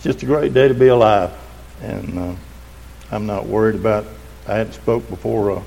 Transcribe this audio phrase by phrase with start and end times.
[0.00, 1.30] it's just a great day to be alive.
[1.82, 2.34] And uh,
[3.12, 4.06] I'm not worried about,
[4.48, 5.62] I hadn't spoke before a,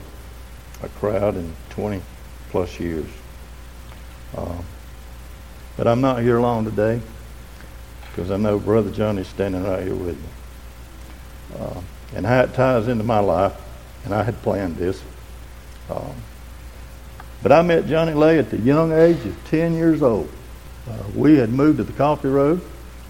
[0.81, 2.01] a crowd in 20
[2.49, 3.05] plus years.
[4.35, 4.57] Uh,
[5.77, 6.99] but I'm not here long today
[8.09, 11.59] because I know Brother Johnny's standing right here with me.
[11.59, 11.81] Uh,
[12.15, 13.53] and how it ties into my life,
[14.03, 14.99] and I had planned this.
[15.91, 16.15] Um,
[17.43, 20.27] but I met Johnny Lay at the young age of 10 years old.
[20.89, 22.61] Uh, we had moved to the Coffee Road,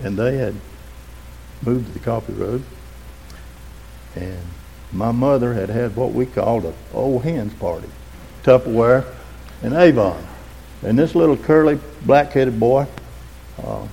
[0.03, 0.53] and they had
[1.65, 2.63] moved to the Coffee Road.
[4.15, 4.41] And
[4.91, 7.87] my mother had had what we called a old hens party,
[8.43, 9.05] Tupperware
[9.61, 10.23] and Avon.
[10.83, 12.85] And this little curly, black-headed boy,
[13.63, 13.87] uh,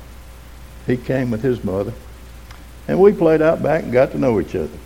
[0.87, 1.93] he came with his mother.
[2.89, 4.77] And we played out back and got to know each other.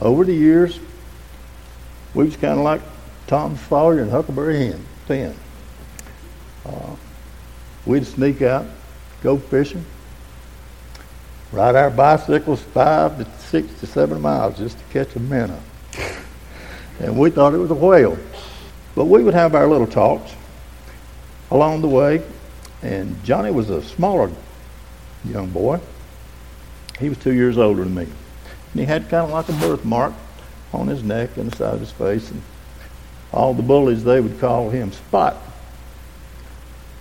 [0.00, 0.78] Over the years,
[2.14, 2.80] we was kind of like
[3.26, 4.72] Tom Sawyer and Huckleberry
[5.06, 5.34] Finn.
[6.64, 6.94] Uh,
[7.84, 8.66] we'd sneak out,
[9.22, 9.84] go fishing,
[11.52, 15.60] ride our bicycles five to six to seven miles just to catch a minnow.
[16.98, 18.16] And we thought it was a whale.
[18.94, 20.34] But we would have our little talks
[21.50, 22.22] along the way.
[22.82, 24.30] And Johnny was a smaller
[25.24, 25.80] young boy.
[26.98, 28.02] He was two years older than me.
[28.02, 30.14] And he had kind of like a birthmark
[30.72, 32.30] on his neck and the side of his face.
[32.30, 32.42] And
[33.32, 35.36] all the bullies, they would call him Spot.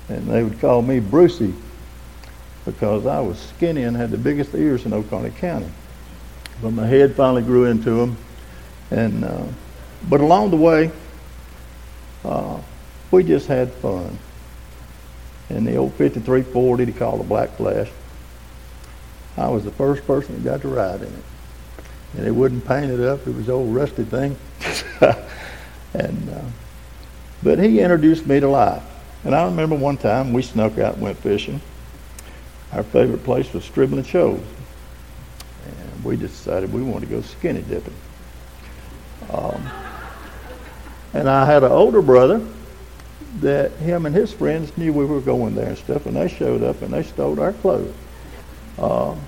[0.10, 1.54] And they would call me Brucey
[2.66, 5.70] because I was skinny and had the biggest ears in Oconee County.
[6.62, 8.18] But my head finally grew into them.
[8.92, 9.46] And, uh,
[10.10, 10.92] but along the way,
[12.24, 12.60] uh,
[13.10, 14.18] we just had fun.
[15.50, 17.90] And the old 5340 to call the Black Flash,
[19.38, 21.24] I was the first person that got to ride in it.
[22.18, 24.38] And it wasn't painted up, it was an old rusty thing.
[25.94, 26.42] and, uh,
[27.42, 28.84] but he introduced me to life.
[29.24, 31.62] And I remember one time we snuck out and went fishing.
[32.74, 34.46] Our favorite place was Stribbling Shoals.
[35.66, 37.94] And we decided we wanted to go skinny dipping.
[39.30, 39.70] Um,
[41.14, 42.46] and I had an older brother
[43.40, 46.64] that him and his friends knew we were going there and stuff, and they showed
[46.64, 47.94] up and they stole our clothes.
[48.78, 49.20] Um,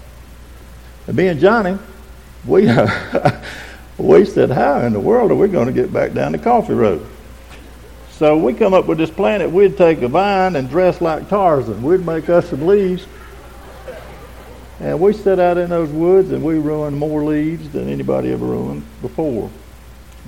[1.07, 1.77] and me and Johnny,
[2.45, 2.67] we
[3.97, 6.73] we said, how in the world are we going to get back down the Coffee
[6.73, 7.05] Road?
[8.11, 11.27] So we come up with this plan that we'd take a vine and dress like
[11.29, 11.81] Tarzan.
[11.81, 13.05] We'd make us some leaves.
[14.83, 18.45] And we set out in those woods and we ruined more leaves than anybody ever
[18.45, 19.49] ruined before.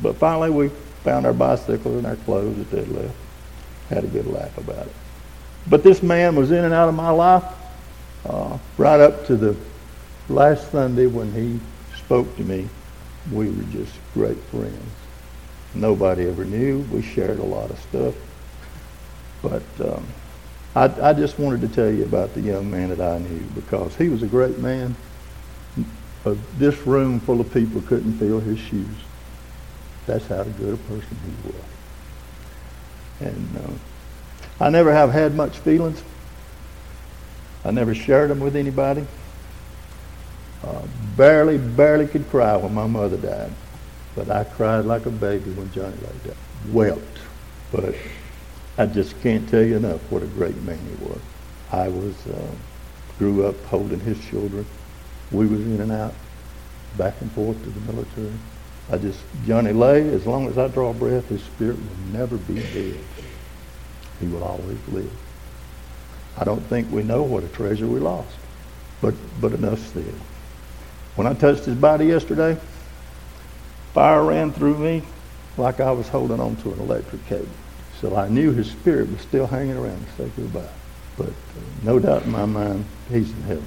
[0.01, 0.69] But finally we
[1.03, 3.15] found our bicycles and our clothes that they'd left.
[3.89, 4.93] Had a good laugh about it.
[5.67, 7.43] But this man was in and out of my life
[8.25, 9.57] uh, right up to the
[10.29, 11.59] last Sunday when he
[11.97, 12.69] spoke to me.
[13.31, 14.81] We were just great friends
[15.75, 16.79] nobody ever knew.
[16.91, 18.15] We shared a lot of stuff.
[19.41, 20.05] But um,
[20.75, 23.95] I, I just wanted to tell you about the young man that I knew because
[23.95, 24.95] he was a great man.
[26.57, 28.87] This room full of people couldn't fill his shoes.
[30.05, 33.31] That's how good a person he was.
[33.31, 36.03] And uh, I never have had much feelings.
[37.63, 39.05] I never shared them with anybody.
[40.63, 40.81] Uh,
[41.15, 43.51] barely, barely could cry when my mother died.
[44.15, 46.73] But I cried like a baby when Johnny laid down.
[46.73, 47.19] Wept.
[47.71, 47.95] But
[48.77, 51.19] I just can't tell you enough what a great man he was.
[51.71, 52.51] I was, uh,
[53.17, 54.65] grew up holding his children.
[55.31, 56.13] We was in and out,
[56.97, 58.33] back and forth to the military.
[58.91, 62.55] I just, Johnny Lay, as long as I draw breath, his spirit will never be
[62.55, 62.99] dead.
[64.19, 65.11] He will always live.
[66.37, 68.35] I don't think we know what a treasure we lost,
[69.01, 70.13] but, but enough said.
[71.15, 72.57] When I touched his body yesterday,
[73.93, 75.01] Fire ran through me
[75.57, 77.47] like I was holding on to an electric cable.
[78.05, 80.69] So I knew his spirit was still hanging around to say goodbye.
[81.17, 81.31] But uh,
[81.81, 83.65] no doubt in my mind, he's in heaven.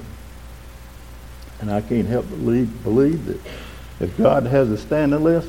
[1.61, 3.41] And I can't help but believe, believe that
[3.99, 5.49] if God has a standing list,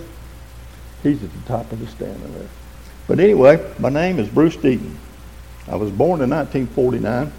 [1.04, 2.50] he's at the top of the standing list.
[3.06, 4.96] But anyway, my name is Bruce Deaton.
[5.68, 7.32] I was born in 1949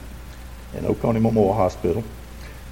[0.74, 2.04] in Oconee Memorial Hospital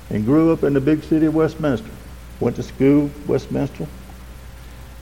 [0.09, 1.91] and grew up in the big city of Westminster.
[2.39, 3.89] Went to school, Westminster,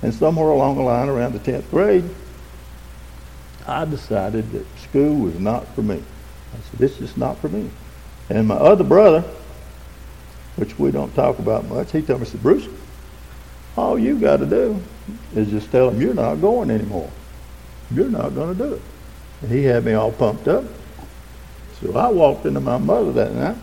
[0.00, 2.08] and somewhere along the line, around the 10th grade,
[3.66, 5.96] I decided that school was not for me.
[5.96, 7.70] I said, this is not for me.
[8.30, 9.24] And my other brother,
[10.56, 12.68] which we don't talk about much, he told me, said, Bruce,
[13.76, 14.80] all you got to do
[15.34, 17.10] is just tell him you're not going anymore.
[17.90, 18.82] You're not going to do it.
[19.42, 20.64] And he had me all pumped up.
[21.80, 23.56] So I walked into my mother that night.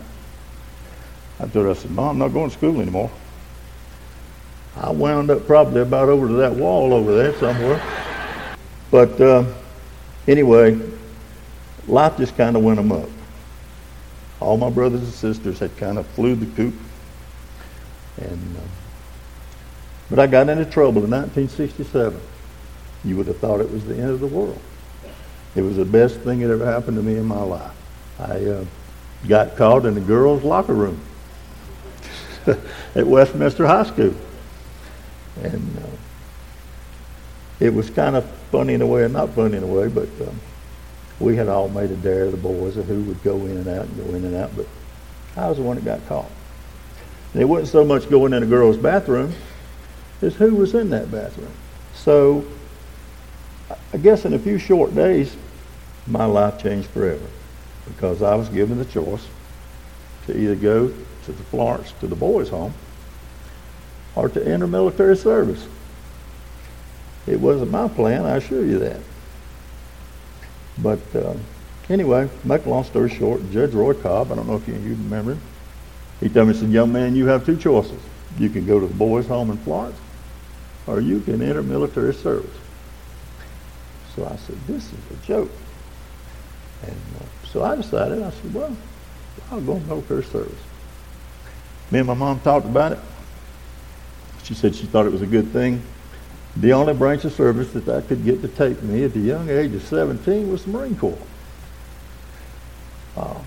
[1.40, 3.10] I told her, I said, Mom, I'm not going to school anymore.
[4.76, 7.82] I wound up probably about over to that wall over there somewhere.
[8.90, 9.44] But uh,
[10.26, 10.78] anyway,
[11.86, 13.08] life just kind of went amok.
[14.40, 16.74] All my brothers and sisters had kind of flew the coop.
[18.16, 18.60] And, uh,
[20.10, 22.20] but I got into trouble in 1967.
[23.04, 24.60] You would have thought it was the end of the world.
[25.54, 27.72] It was the best thing that ever happened to me in my life.
[28.18, 28.64] I uh,
[29.28, 31.00] got caught in the girls' locker room
[32.46, 34.14] at Westminster High School.
[35.42, 35.96] And uh,
[37.60, 40.08] it was kind of funny in a way and not funny in a way, but
[40.20, 40.40] um,
[41.20, 43.86] we had all made a dare, the boys, of who would go in and out
[43.86, 44.66] and go in and out, but
[45.36, 46.30] I was the one that got caught.
[47.32, 49.32] And it wasn't so much going in a girl's bathroom
[50.22, 51.52] as who was in that bathroom.
[51.94, 52.44] So
[53.92, 55.36] I guess in a few short days,
[56.06, 57.26] my life changed forever
[57.86, 59.26] because I was given the choice
[60.26, 62.74] to either go to the Florence, to the boys' home,
[64.14, 65.66] or to enter military service.
[67.26, 69.00] It wasn't my plan, I assure you that.
[70.78, 71.34] But uh,
[71.88, 74.90] anyway, make a long story short, Judge Roy Cobb, I don't know if you, you
[74.90, 75.40] remember him,
[76.20, 78.00] he told me, he said, young man, you have two choices.
[78.38, 79.96] You can go to the boys' home in Florence,
[80.86, 82.50] or you can enter military service.
[84.14, 85.50] So I said, this is a joke.
[86.82, 88.76] And uh, so I decided, I said, well,
[89.50, 90.58] I'll go in military service.
[91.90, 92.98] Me and my mom talked about it.
[94.42, 95.82] She said she thought it was a good thing.
[96.56, 99.48] The only branch of service that I could get to take me at the young
[99.50, 101.18] age of 17 was the Marine Corps.
[103.16, 103.40] Uh,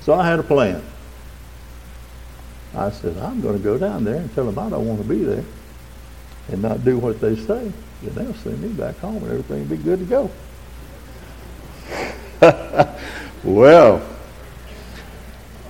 [0.00, 0.82] so I had a plan.
[2.74, 5.08] I said, I'm going to go down there and tell them I don't want to
[5.08, 5.44] be there
[6.48, 7.72] and not do what they say.
[8.02, 10.30] Then they'll send me back home and everything will be good to go.
[13.44, 14.02] well,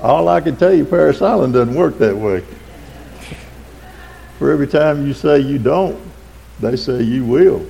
[0.01, 2.43] all I can tell you, Parris Island doesn't work that way.
[4.39, 6.12] For every time you say you don't,
[6.62, 7.67] they say you will.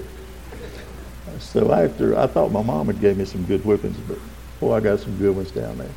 [1.39, 4.19] So after, I thought my mom had gave me some good whippings, but
[4.61, 5.91] boy, I got some good ones down there.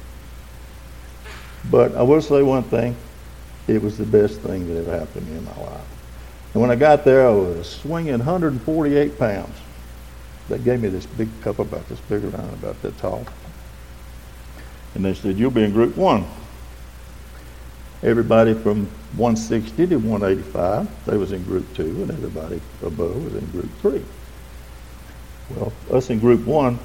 [1.69, 2.95] But I will say one thing.
[3.67, 5.87] It was the best thing that ever happened to me in my life.
[6.53, 9.57] And when I got there, I was swinging 148 pounds.
[10.47, 13.25] They gave me this big cup about this big around, about that tall.
[14.93, 16.25] And they said, you'll be in group one.
[18.05, 18.85] Everybody from
[19.17, 24.03] 160 to 185, they was in group two, and everybody above was in group three.
[25.49, 26.77] Well, us in group one,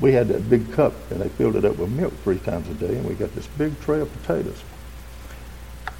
[0.00, 2.74] we had that big cup, and they filled it up with milk three times a
[2.74, 4.60] day, and we got this big tray of potatoes.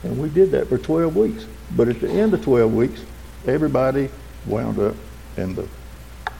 [0.02, 1.46] And we did that for 12 weeks.
[1.76, 3.00] But at the end of 12 weeks,
[3.46, 4.10] everybody
[4.46, 4.96] wound up
[5.36, 5.68] in the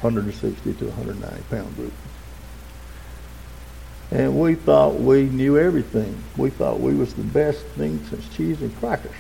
[0.01, 1.93] 160 to 190 pound group.
[4.13, 6.17] And we thought we knew everything.
[6.37, 9.17] We thought we was the best thing since cheese and crackers.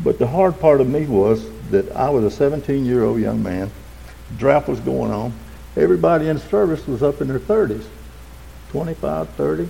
[0.00, 3.70] But the hard part of me was that I was a 17-year-old young man.
[4.36, 5.32] Draft was going on.
[5.76, 7.86] Everybody in service was up in their 30s,
[8.72, 9.68] 25, 30.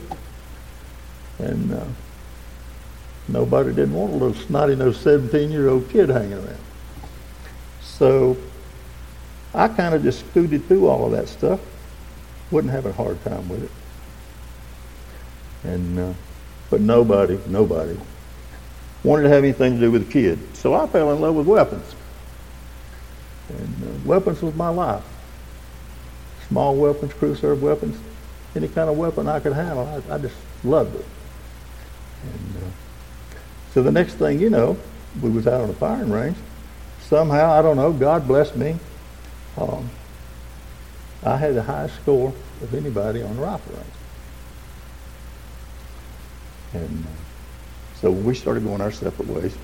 [1.39, 1.85] And uh,
[3.29, 6.59] Nobody didn't want a little snotty nosed 17 year old kid hanging around.
[7.81, 8.37] So
[9.55, 11.61] I kind of just scooted through all of that stuff.
[12.53, 13.71] Wasn't having a hard time with it.
[15.65, 16.13] And, uh,
[16.71, 17.99] but nobody, nobody
[19.05, 20.39] wanted to have anything to do with a kid.
[20.55, 21.95] So I fell in love with weapons.
[23.49, 25.05] And uh, weapons was my life.
[26.49, 27.99] Small weapons, crew serve weapons,
[28.55, 31.07] any kind of weapon I could handle, I, I just loved it.
[32.23, 32.69] And uh,
[33.73, 34.77] so the next thing you know,
[35.21, 36.37] we was out on the firing range.
[37.01, 38.77] Somehow, I don't know, God blessed me.
[39.57, 39.91] Um,
[41.25, 43.87] I had the highest score of anybody on the rifle range.
[46.75, 49.57] And uh, so we started going our separate ways,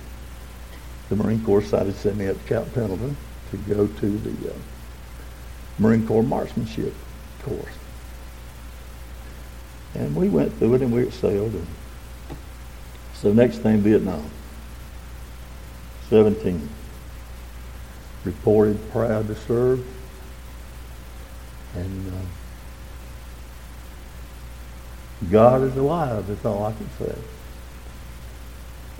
[1.08, 3.16] the Marine Corps decided to send me up to Camp Pendleton
[3.50, 4.54] to go to the uh,
[5.78, 6.94] Marine Corps marksmanship
[7.42, 7.72] course.
[9.94, 11.54] And we went through it and we excelled.
[11.54, 11.66] and
[13.14, 14.30] so next thing, Vietnam.
[16.10, 16.68] 17.
[18.24, 19.84] Reported proud to serve.
[21.74, 22.16] And uh,
[25.30, 27.14] God is alive, that's all I can say.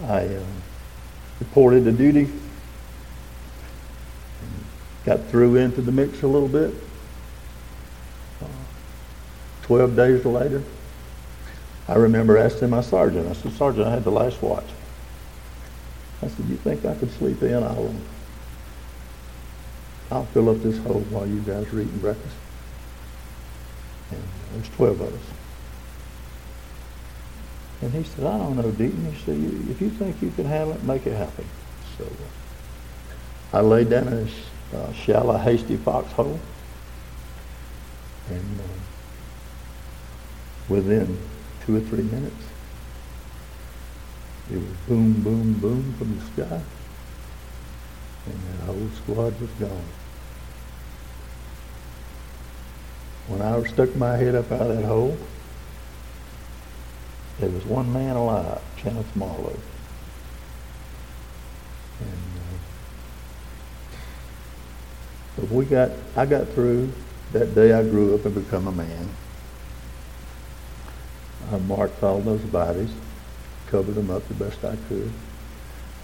[0.05, 0.45] I uh,
[1.41, 2.29] reported to duty.
[5.05, 6.75] Got threw into the mix a little bit.
[8.43, 8.47] Uh,
[9.63, 10.63] Twelve days later,
[11.89, 14.67] I remember asking my sergeant, I said, Sergeant, I had the last watch.
[16.23, 17.63] I said, you think I could sleep in?
[17.63, 17.95] I'll,
[20.11, 22.35] I'll fill up this hole while you guys are eating breakfast.
[24.11, 24.23] And
[24.55, 25.21] there's 12 of us.
[27.81, 29.13] And he said, I don't know, Deaton.
[29.13, 31.45] He said, if you think you can handle it, make it happen.
[31.97, 34.29] So uh, I laid down in
[34.73, 36.41] a uh, shallow, hasty foxhole.
[38.31, 38.79] And uh,
[40.69, 41.19] within
[41.65, 42.35] two or three minutes.
[44.51, 46.63] It was boom, boom, boom from the sky.
[48.27, 49.85] And that whole squad was gone.
[53.29, 55.19] When I stuck my head up out of that hole,
[57.39, 59.61] there was one man alive, Kenneth Marlowe.
[62.01, 62.23] And
[65.43, 66.91] uh, we got, I got through
[67.33, 67.73] that day.
[67.73, 69.09] I grew up and become a man.
[71.53, 72.91] I marked all those bodies,
[73.67, 75.13] covered them up the best I could.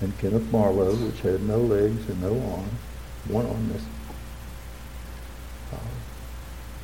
[0.01, 2.73] And Kenneth Marlowe, which had no legs and no arms,
[3.29, 3.94] one arm missing.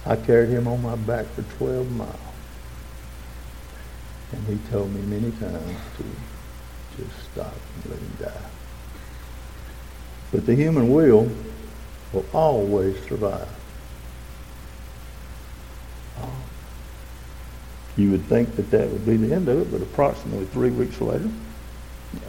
[0.07, 2.17] I carried him on my back for 12 miles.
[4.33, 6.05] And he told me many times to
[6.97, 8.49] just stop and let him die.
[10.33, 11.31] But the human will
[12.13, 13.49] will always survive.
[17.97, 21.01] You would think that that would be the end of it, but approximately three weeks
[21.01, 21.29] later,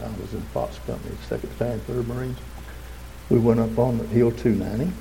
[0.02, 2.38] I was in Fox Company, 2nd Battalion, 3rd Marines.
[3.30, 4.92] We went up on Hill 290,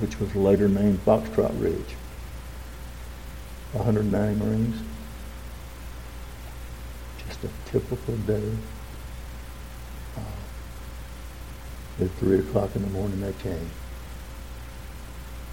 [0.00, 1.96] which was later named Foxtrot Ridge.
[3.72, 4.80] 190 Marines.
[7.26, 8.50] Just a typical day.
[10.16, 13.70] Uh, at 3 o'clock in the morning, they came.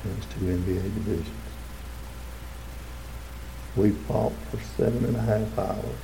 [0.03, 1.29] There was two NVA divisions.
[3.75, 5.99] We fought for seven and a half hours.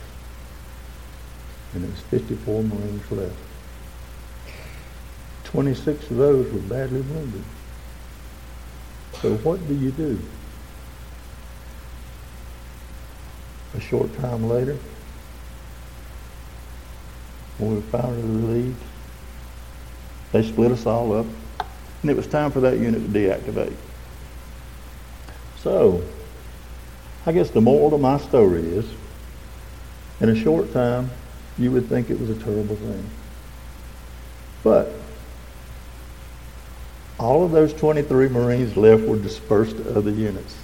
[1.73, 3.35] And there's 54 Marines left.
[5.45, 7.43] 26 of those were badly wounded.
[9.21, 10.19] So what do you do?
[13.75, 14.77] A short time later,
[17.57, 18.81] when we were finally relieved,
[20.31, 21.25] they split us all up,
[22.01, 23.75] and it was time for that unit to deactivate.
[25.59, 26.03] So,
[27.25, 28.85] I guess the moral of my story is,
[30.19, 31.11] in a short time,
[31.59, 33.09] you would think it was a terrible thing.
[34.63, 34.91] But
[37.21, 40.55] all of those 23 Marines left were dispersed to other units.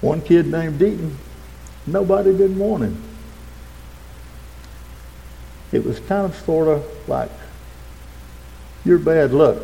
[0.00, 1.16] One kid named Deaton,
[1.84, 3.02] nobody didn't want him.
[5.72, 7.30] It was kind of sort of like,
[8.84, 9.58] you're bad luck.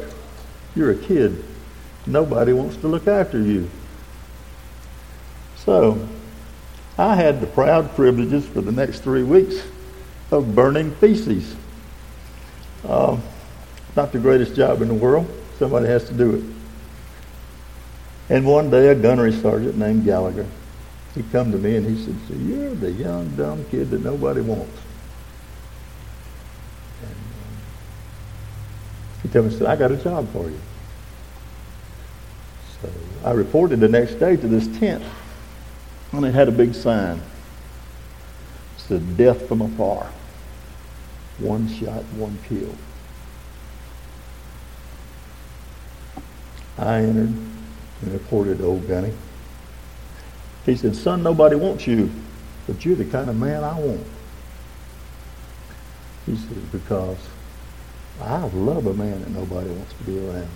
[0.74, 1.44] You're a kid.
[2.06, 3.70] Nobody wants to look after you.
[5.54, 6.08] So
[6.98, 9.62] I had the proud privileges for the next three weeks
[10.32, 11.54] of burning feces.
[12.84, 13.16] Uh,
[13.94, 15.30] not the greatest job in the world.
[15.62, 16.44] Somebody has to do it.
[18.34, 20.44] And one day, a gunnery sergeant named Gallagher,
[21.14, 24.40] he come to me and he said, so "You're the young dumb kid that nobody
[24.40, 24.76] wants."
[27.02, 27.62] And, um,
[29.22, 30.58] he told me, "said I got a job for you."
[32.80, 32.90] So
[33.24, 35.04] I reported the next day to this tent
[36.10, 37.18] and it had a big sign.
[37.18, 40.10] It said, Death from afar.
[41.38, 42.74] One shot, one kill.
[46.82, 47.32] I entered
[48.02, 49.12] and reported to old Gunny.
[50.66, 52.10] He said, Son, nobody wants you,
[52.66, 54.06] but you're the kind of man I want.
[56.26, 57.18] He said, Because
[58.20, 60.48] I love a man that nobody wants to be around.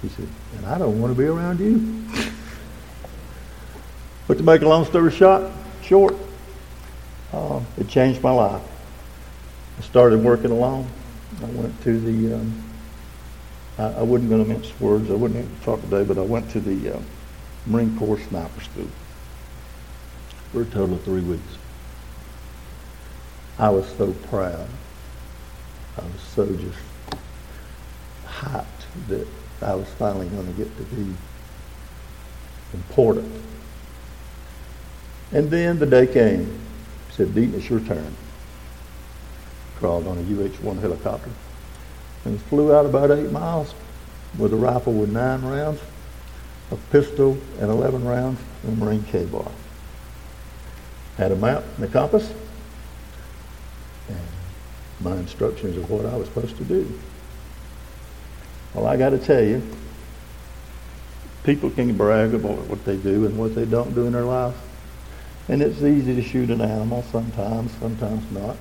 [0.00, 2.04] He said, And I don't want to be around you.
[4.28, 5.50] But to make a long story short,
[5.82, 6.14] short,
[7.32, 8.62] uh, it changed my life.
[9.78, 10.86] I started working alone.
[11.42, 12.71] I went to the, um,
[13.82, 15.10] I, I, wasn't going to mince words.
[15.10, 17.00] I wouldn't even talk today, but I went to the uh,
[17.66, 18.88] Marine Corps Sniper School
[20.52, 21.58] for a total of three weeks.
[23.58, 24.68] I was so proud.
[25.98, 26.78] I was so just
[28.26, 28.64] hyped
[29.08, 29.26] that
[29.60, 31.14] I was finally going to get to be
[32.74, 33.30] important
[35.32, 36.58] and then the day came.
[37.10, 38.14] Said, Deaton, it's your turn.
[39.76, 41.30] Crawled on a UH-1 helicopter
[42.24, 43.74] and flew out about eight miles
[44.38, 45.80] with a rifle with nine rounds,
[46.70, 49.50] a pistol and 11 rounds, and a Marine K-bar.
[51.16, 52.32] Had a map and a compass,
[54.08, 54.18] and
[55.00, 56.90] my instructions of what I was supposed to do.
[58.74, 59.62] Well, I got to tell you,
[61.44, 64.54] people can brag about what they do and what they don't do in their life.
[65.48, 68.56] And it's easy to shoot an animal sometimes, sometimes not.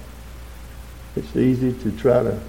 [1.15, 2.41] It's easy to try to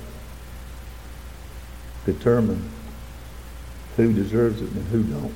[2.04, 2.68] determine
[3.97, 5.35] who deserves it and who don't.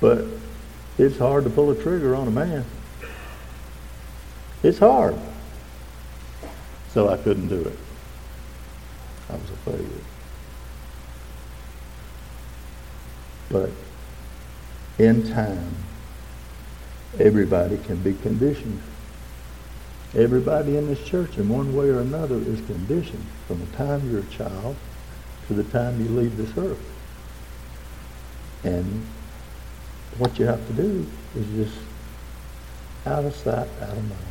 [0.00, 0.24] But
[0.98, 2.64] it's hard to pull a trigger on a man.
[4.62, 5.16] It's hard.
[6.90, 7.78] So I couldn't do it.
[9.30, 9.88] I was a failure.
[13.50, 13.70] But
[14.98, 15.74] in time,
[17.18, 18.82] everybody can be conditioned
[20.14, 24.20] Everybody in this church, in one way or another, is conditioned from the time you're
[24.20, 24.76] a child
[25.46, 26.84] to the time you leave this earth.
[28.62, 29.06] And
[30.18, 31.78] what you have to do is just
[33.06, 34.22] out of sight, out of mind.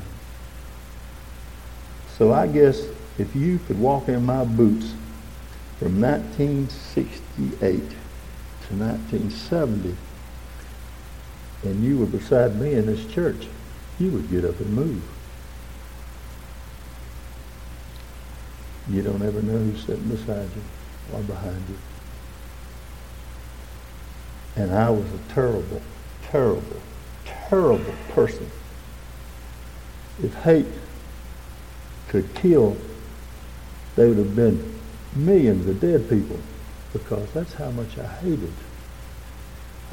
[2.15, 4.93] So I guess if you could walk in my boots
[5.79, 9.95] from 1968 to 1970,
[11.63, 13.47] and you were beside me in this church,
[13.99, 15.01] you would get up and move.
[18.91, 20.61] You don't ever know who's sitting beside you
[21.13, 21.77] or behind you.
[24.57, 25.81] And I was a terrible,
[26.23, 26.81] terrible,
[27.23, 28.51] terrible person.
[30.21, 30.65] If hate
[32.09, 32.75] could kill,
[33.95, 34.77] there would have been
[35.15, 36.39] millions of dead people
[36.91, 38.53] because that's how much I hated.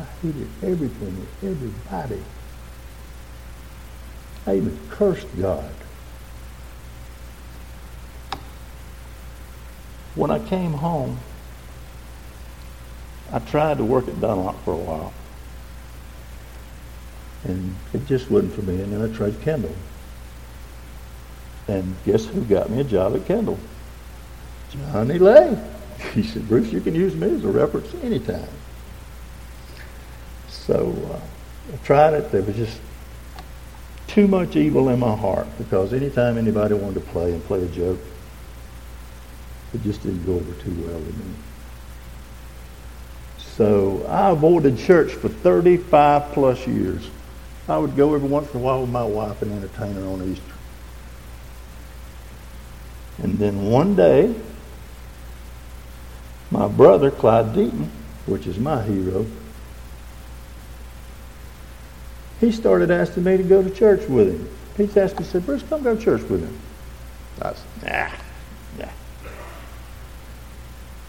[0.00, 2.22] I hated everything everybody.
[4.44, 5.70] I even cursed God.
[10.18, 11.16] When I came home,
[13.32, 15.12] I tried to work at Dunlop for a while.
[17.44, 18.82] And it just wasn't for me.
[18.82, 19.76] And then I tried Kendall.
[21.68, 23.60] And guess who got me a job at Kendall?
[24.70, 25.56] Johnny Lay.
[26.14, 28.48] He said, Bruce, you can use me as a reference anytime.
[30.48, 32.30] So uh, I tried it.
[32.30, 32.80] There was just
[34.06, 37.66] too much evil in my heart because anytime anybody wanted to play and play a
[37.66, 37.98] joke,
[39.74, 41.34] it just didn't go over too well with me.
[43.38, 47.10] So I avoided church for 35 plus years.
[47.68, 50.22] I would go every once in a while with my wife and entertain her on
[50.22, 50.54] Easter.
[53.18, 54.34] And then one day,
[56.50, 57.88] my brother, Clyde Deaton,
[58.26, 59.26] which is my hero,
[62.40, 64.48] he started asking me to go to church with him.
[64.76, 66.56] He asked me, said, Bruce, come go to church with him.
[67.42, 68.27] I said, nah.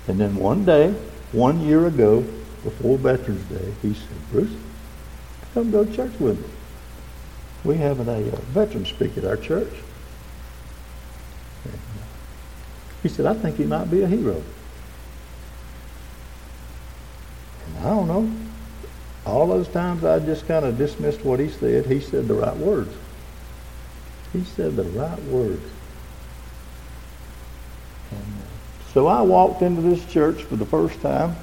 [0.08, 0.92] And then one day,
[1.32, 2.22] one year ago,
[2.64, 4.52] before Veterans Day, he said, Bruce,
[5.54, 6.48] come go to church with me.
[7.64, 9.72] We have a uh, veteran speak at our church.
[11.66, 12.06] And, uh,
[13.04, 14.42] he said, I think he might be a hero.
[17.66, 18.32] And I don't know.
[19.26, 22.58] All those times I just kind of dismissed what he said, he said the right
[22.58, 22.94] words.
[24.34, 25.66] He said the right words.
[28.12, 28.49] And, uh,
[28.94, 31.36] so I walked into this church for the first time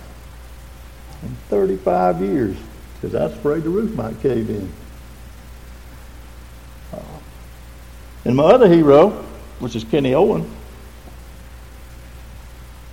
[1.23, 2.57] in 35 years
[2.95, 4.73] because I was afraid the roof might cave in.
[6.93, 7.01] Uh,
[8.25, 9.11] and my other hero,
[9.61, 10.51] which is Kenny Owen,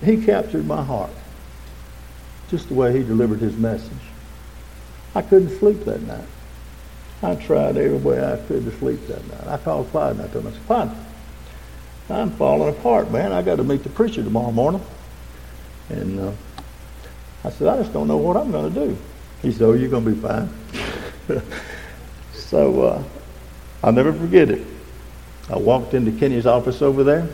[0.04, 1.10] he captured my heart
[2.48, 3.92] just the way he delivered his message.
[5.14, 6.28] I couldn't sleep that night.
[7.22, 9.46] I tried every way I could to sleep that night.
[9.46, 10.90] I called Clyde and I told him, I said, Clyde,
[12.10, 13.32] I'm falling apart, man.
[13.32, 14.82] I got to meet the preacher tomorrow morning.
[15.88, 16.32] And uh,
[17.44, 18.98] I said, I just don't know what I'm going to do.
[19.42, 20.48] He said, oh, you're going to be fine.
[22.32, 23.02] so uh,
[23.82, 24.66] I'll never forget it.
[25.50, 27.28] I walked into Kenny's office over there.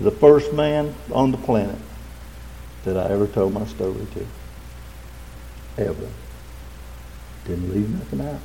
[0.00, 1.78] The first man on the planet
[2.84, 4.26] that I ever told my story to.
[5.82, 6.08] Ever.
[7.46, 8.40] Didn't leave nothing out.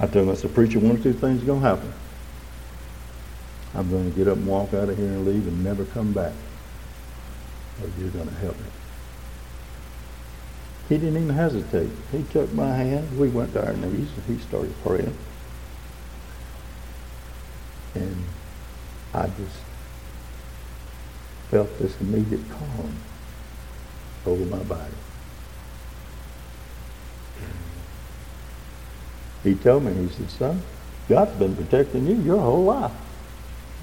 [0.00, 1.92] I told him, I said, preacher, one or two things are going to happen.
[3.74, 6.12] I'm going to get up and walk out of here and leave and never come
[6.12, 6.32] back
[7.82, 8.66] or you're going to help me.
[10.88, 11.90] He didn't even hesitate.
[12.10, 13.18] He took my hand.
[13.18, 15.16] We went to our knees and he started praying.
[17.94, 18.24] And
[19.14, 19.56] I just
[21.50, 22.94] felt this immediate calm
[24.26, 24.92] over my body.
[29.42, 30.62] He told me, he said, son,
[31.08, 32.92] God's been protecting you your whole life.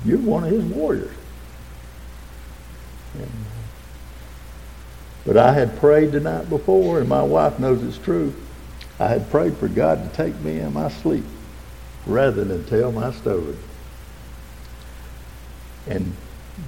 [0.06, 1.16] You're one of his warriors.
[3.16, 3.58] And uh,
[5.26, 8.34] but I had prayed the night before, and my wife knows it's true.
[8.98, 11.26] I had prayed for God to take me in my sleep
[12.06, 13.58] rather than tell my story.
[15.86, 16.16] And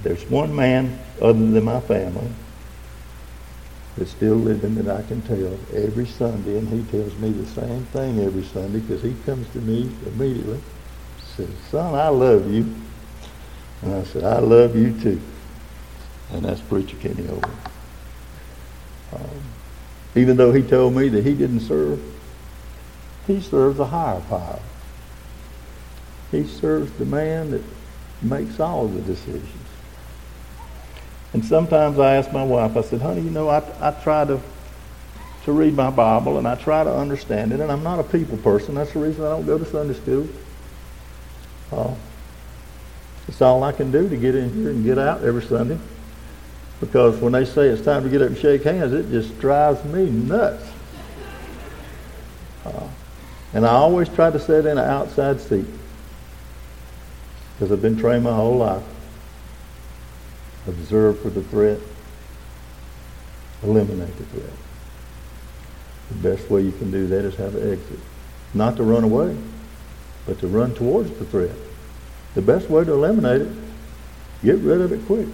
[0.03, 2.29] there's one man other than my family
[3.99, 7.83] that's still living that I can tell every Sunday, and he tells me the same
[7.87, 10.59] thing every Sunday because he comes to me immediately.
[11.35, 12.73] Says, "Son, I love you,"
[13.81, 15.19] and I said, "I love you too."
[16.31, 17.43] And that's Preacher Kenny Owen.
[19.13, 19.41] Um,
[20.15, 21.99] even though he told me that he didn't serve,
[23.27, 24.59] he serves a higher power.
[26.31, 27.63] He serves the man that
[28.21, 29.58] makes all the decisions.
[31.33, 34.39] And sometimes I ask my wife, I said, honey, you know, I, I try to
[35.49, 37.59] to read my Bible and I try to understand it.
[37.59, 38.75] And I'm not a people person.
[38.75, 40.27] That's the reason I don't go to Sunday school.
[41.71, 41.93] Uh,
[43.27, 45.79] it's all I can do to get in here and get out every Sunday.
[46.79, 49.83] Because when they say it's time to get up and shake hands, it just drives
[49.85, 50.65] me nuts.
[52.65, 52.87] Uh,
[53.53, 55.65] and I always try to sit in an outside seat.
[57.55, 58.83] Because I've been trained my whole life.
[60.69, 61.79] Observe for the threat.
[63.63, 64.53] Eliminate the threat.
[66.09, 67.99] The best way you can do that is have an exit.
[68.53, 69.35] Not to run away,
[70.27, 71.55] but to run towards the threat.
[72.35, 73.51] The best way to eliminate it,
[74.43, 75.27] get rid of it quick.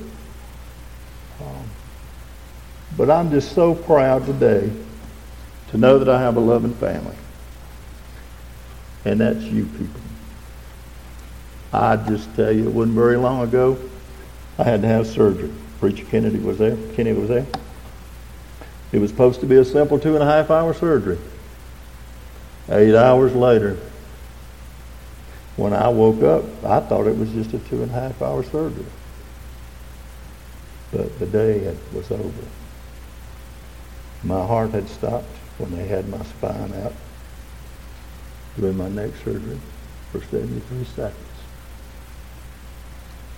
[1.42, 1.70] Um,
[2.96, 4.72] but I'm just so proud today
[5.72, 7.16] to know that I have a loving family.
[9.04, 10.02] And that's you people.
[11.74, 13.78] I just tell you, it wasn't very long ago,
[14.58, 15.52] I had to have surgery.
[15.80, 16.78] Preacher Kennedy was there.
[16.94, 17.46] Kenny was there.
[18.92, 21.18] It was supposed to be a simple two and a half hour surgery.
[22.70, 23.78] Eight hours later,
[25.58, 28.44] when I woke up, I thought it was just a two and a half hour
[28.44, 28.86] surgery.
[30.92, 32.32] But the day was over.
[34.24, 36.94] My heart had stopped when they had my spine out
[38.58, 39.60] doing my neck surgery
[40.12, 41.35] for 73 seconds.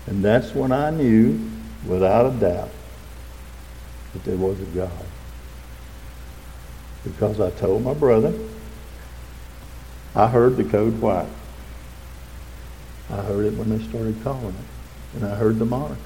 [0.07, 1.37] And that's when I knew,
[1.85, 2.69] without a doubt,
[4.13, 4.89] that there was a God.
[7.03, 8.33] Because I told my brother,
[10.15, 11.27] I heard the code white.
[13.09, 15.15] I heard it when they started calling it.
[15.15, 16.01] And I heard the moniker.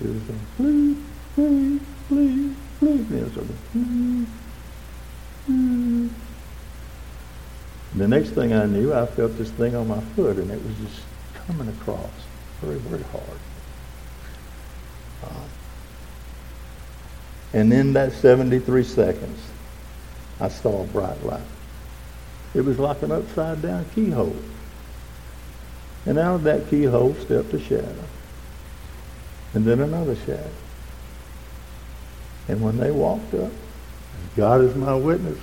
[0.00, 0.98] It was going, please,
[1.34, 3.10] please, please, please.
[3.10, 3.48] And it was
[7.94, 10.76] The next thing I knew, I felt this thing on my foot, and it was
[10.76, 11.00] just
[11.46, 12.10] coming across
[12.62, 13.38] very, very hard.
[15.24, 15.46] Uh,
[17.52, 19.40] and in that 73 seconds,
[20.40, 21.40] I saw a bright light.
[22.54, 24.36] It was like an upside down keyhole.
[26.06, 28.04] And out of that keyhole stepped a shadow.
[29.54, 30.50] And then another shadow.
[32.48, 33.52] And when they walked up,
[34.36, 35.38] God is my witness,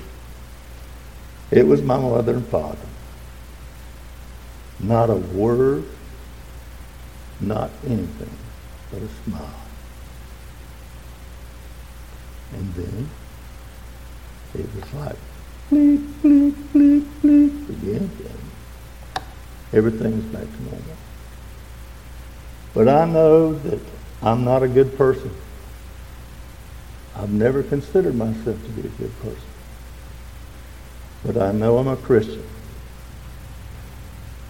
[1.51, 2.77] it was my mother and father.
[4.79, 5.83] Not a word,
[7.39, 8.29] not anything
[8.91, 9.61] but a smile.
[12.53, 13.09] And then
[14.55, 15.15] it was like
[15.69, 18.09] bleep, bleep, bleep, bleep again.
[19.71, 20.97] Everything's back to normal.
[22.73, 23.79] But I know that
[24.23, 25.31] I'm not a good person.
[27.15, 29.49] I've never considered myself to be a good person.
[31.23, 32.43] But I know I'm a Christian.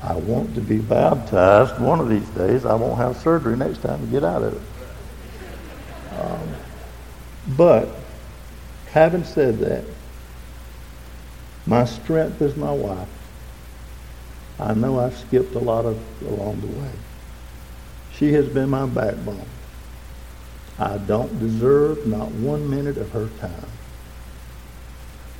[0.01, 2.65] I want to be baptized one of these days.
[2.65, 6.19] I won't have surgery next time to get out of it.
[6.19, 6.55] Um,
[7.57, 7.89] but
[8.91, 9.83] having said that,
[11.65, 13.09] my strength is my wife.
[14.59, 16.91] I know I've skipped a lot of along the way.
[18.13, 19.45] She has been my backbone.
[20.77, 23.69] I don't deserve not one minute of her time.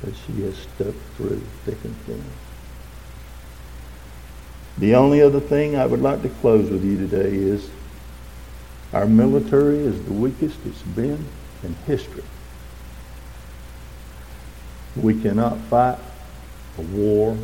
[0.02, 2.24] But she has stuck through thick and thin.
[4.78, 7.70] The only other thing I would like to close with you today is
[8.92, 11.24] our military is the weakest it's been
[11.62, 12.24] in history.
[14.96, 15.98] We cannot fight
[16.78, 17.36] a war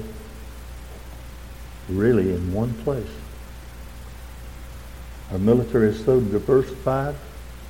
[1.89, 3.11] really in one place.
[5.31, 7.15] Our military is so diversified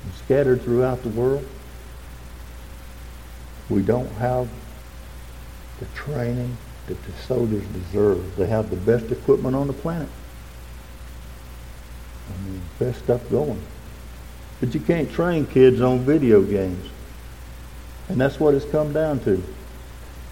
[0.03, 1.45] and scattered throughout the world.
[3.69, 4.47] We don't have
[5.79, 8.35] the training that the soldiers deserve.
[8.35, 10.09] They have the best equipment on the planet.
[12.29, 13.61] I mean, best stuff going.
[14.59, 16.89] But you can't train kids on video games.
[18.09, 19.43] And that's what it's come down to.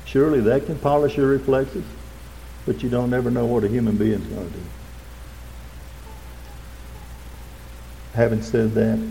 [0.06, 1.84] Surely that can polish your reflexes,
[2.66, 4.64] but you don't ever know what a human being's going to do.
[8.14, 9.10] Having said that,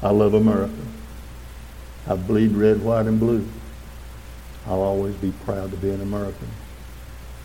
[0.00, 0.72] I love America.
[2.06, 3.46] I bleed red, white, and blue.
[4.66, 6.48] I'll always be proud to be an American.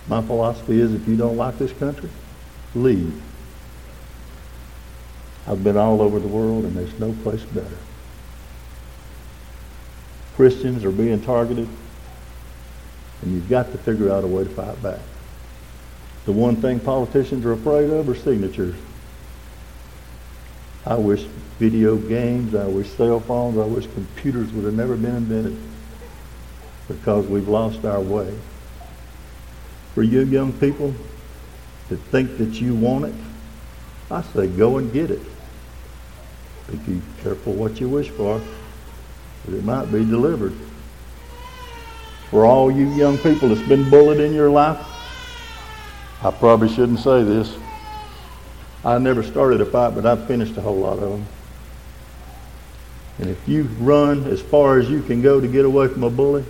[0.08, 2.10] My philosophy is if you don't like this country,
[2.76, 3.22] leave.
[5.48, 7.78] I've been all over the world and there's no place better.
[10.36, 11.68] Christians are being targeted
[13.22, 15.00] and you've got to figure out a way to fight back.
[16.26, 18.76] The one thing politicians are afraid of are signatures.
[20.86, 21.22] I wish
[21.58, 25.67] video games, I wish cell phones, I wish computers would have never been invented
[26.88, 28.34] because we've lost our way.
[29.94, 30.94] For you young people
[31.90, 33.16] that think that you want it,
[34.10, 35.22] I say go and get it.
[36.68, 38.42] But Be careful what you wish for,
[39.46, 40.54] but it might be delivered.
[42.30, 44.78] For all you young people that's been bullied in your life,
[46.22, 47.56] I probably shouldn't say this.
[48.84, 51.26] I never started a fight, but I've finished a whole lot of them.
[53.20, 56.10] And if you run as far as you can go to get away from a
[56.10, 56.46] bully,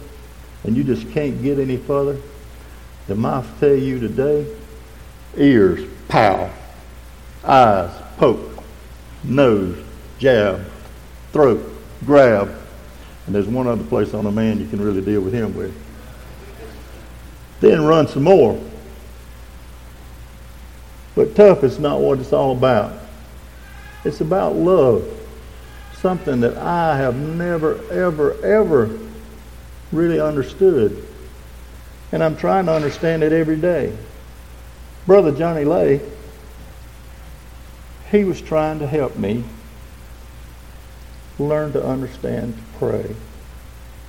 [0.63, 2.19] and you just can't get any further,
[3.07, 4.45] then I tell you today,
[5.37, 6.51] ears, pow,
[7.43, 8.63] eyes, poke,
[9.23, 9.77] nose,
[10.19, 10.65] jab,
[11.31, 11.63] throat,
[12.05, 12.53] grab,
[13.25, 15.75] and there's one other place on a man you can really deal with him with.
[17.59, 18.61] Then run some more.
[21.15, 22.93] But tough is not what it's all about.
[24.05, 25.13] It's about love.
[25.95, 29.06] Something that I have never, ever, ever
[29.91, 31.05] really understood.
[32.11, 33.95] And I'm trying to understand it every day.
[35.05, 36.01] Brother Johnny Lay,
[38.11, 39.43] he was trying to help me
[41.39, 43.15] learn to understand to pray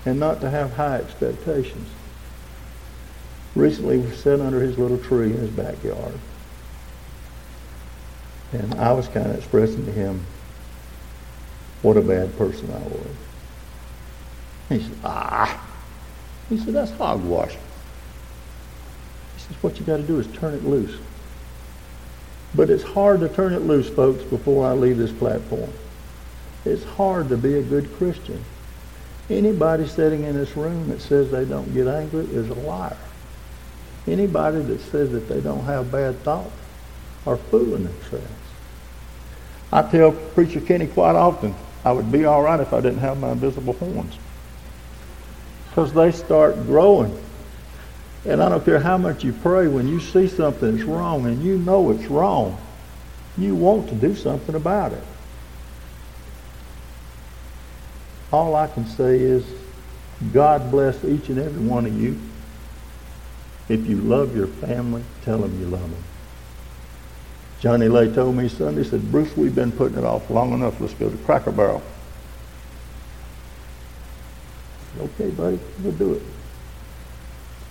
[0.06, 1.88] and not to have high expectations.
[3.54, 6.18] Recently, we sat under his little tree in his backyard.
[8.52, 10.24] And I was kind of expressing to him
[11.82, 13.06] what a bad person I was.
[14.68, 15.67] He said, ah.
[16.48, 17.52] He said, that's hogwash.
[17.52, 20.98] He says, what you got to do is turn it loose.
[22.54, 25.70] But it's hard to turn it loose, folks, before I leave this platform.
[26.64, 28.42] It's hard to be a good Christian.
[29.28, 32.96] Anybody sitting in this room that says they don't get angry is a liar.
[34.06, 36.50] Anybody that says that they don't have bad thoughts
[37.26, 38.26] are fooling themselves.
[39.70, 43.20] I tell Preacher Kenny quite often, I would be all right if I didn't have
[43.20, 44.16] my invisible horns.
[45.78, 47.16] Because they start growing.
[48.24, 51.40] And I don't care how much you pray, when you see something that's wrong and
[51.40, 52.60] you know it's wrong,
[53.36, 55.04] you want to do something about it.
[58.32, 59.44] All I can say is,
[60.32, 62.18] God bless each and every one of you.
[63.68, 66.04] If you love your family, tell them you love them.
[67.60, 70.80] Johnny Lay told me Sunday, he said, Bruce, we've been putting it off long enough.
[70.80, 71.84] Let's go to Cracker Barrel.
[75.00, 76.22] Okay, buddy, we'll do it.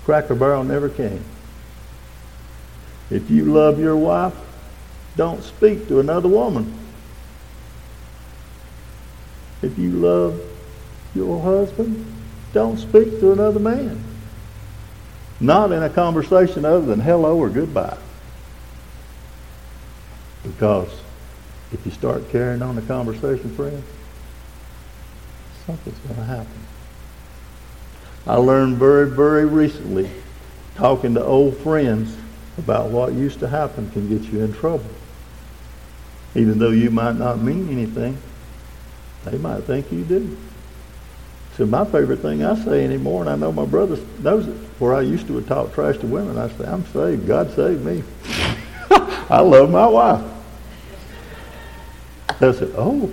[0.06, 1.23] Cracker Barrel never came.
[3.10, 4.36] If you love your wife,
[5.15, 6.77] don't speak to another woman.
[9.62, 10.39] If you love
[11.15, 12.06] your husband,
[12.53, 14.03] don't speak to another man.
[15.39, 17.97] Not in a conversation other than hello or goodbye.
[20.43, 20.89] Because
[21.71, 23.84] if you start carrying on the conversation, friends,
[25.65, 26.67] something's going to happen.
[28.28, 30.10] I learned very, very recently,
[30.76, 32.16] talking to old friends
[32.58, 34.90] about what used to happen can get you in trouble.
[36.36, 38.18] Even though you might not mean anything,
[39.24, 40.38] they might think you do.
[41.56, 44.94] So my favorite thing I say anymore, and I know my brother knows it, where
[44.94, 47.28] I used to talk trash to women, I say, I'm saved.
[47.28, 48.04] God saved me.
[49.30, 50.24] I love my wife.
[52.30, 53.10] I said, oh.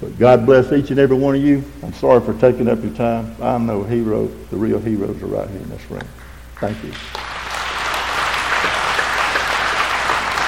[0.00, 1.64] But God bless each and every one of you.
[1.82, 3.34] I'm sorry for taking up your time.
[3.40, 6.06] I know heroes, the real heroes are right here in this room.
[6.60, 7.27] Thank you.